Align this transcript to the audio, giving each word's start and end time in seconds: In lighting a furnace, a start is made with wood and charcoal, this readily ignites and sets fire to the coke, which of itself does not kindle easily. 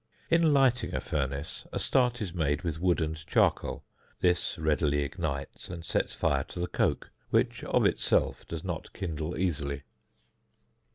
In 0.31 0.51
lighting 0.51 0.95
a 0.95 0.99
furnace, 0.99 1.67
a 1.71 1.77
start 1.77 2.23
is 2.23 2.33
made 2.33 2.63
with 2.63 2.79
wood 2.79 3.01
and 3.01 3.15
charcoal, 3.27 3.83
this 4.19 4.57
readily 4.57 5.03
ignites 5.03 5.69
and 5.69 5.85
sets 5.85 6.15
fire 6.15 6.43
to 6.45 6.59
the 6.59 6.65
coke, 6.65 7.11
which 7.29 7.63
of 7.65 7.85
itself 7.85 8.47
does 8.47 8.63
not 8.63 8.93
kindle 8.93 9.37
easily. 9.37 9.83